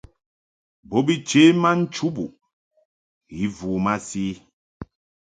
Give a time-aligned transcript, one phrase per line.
[0.89, 2.33] Bo bi chě ma nchubuʼ
[3.41, 4.27] i vu masi.